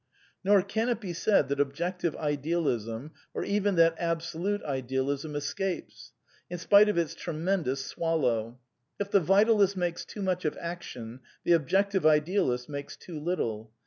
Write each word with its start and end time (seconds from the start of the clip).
Nor 0.43 0.63
can 0.63 0.89
it 0.89 0.99
be 0.99 1.13
said 1.13 1.47
that 1.49 1.59
Ohjftctiv^ 1.59 2.15
j^f^pKaTn, 2.15 3.11
or 3.35 3.43
even 3.43 3.75
that 3.75 3.93
Absolute 3.99 4.63
Idealism 4.63 5.35
escapes; 5.35 6.11
in 6.49 6.57
spite 6.57 6.89
of 6.89 6.97
its 6.97 7.13
tremendous 7.13 7.85
swallow. 7.85 8.57
If 8.99 9.11
the 9.11 9.21
Vitalist 9.21 9.77
makes 9.77 10.03
too 10.03 10.23
much 10.23 10.43
of 10.43 10.57
action, 10.59 11.19
the 11.43 11.51
Objective 11.51 12.03
Idealist 12.03 12.67
makes 12.67 12.97
too 12.97 13.19
little. 13.19 13.69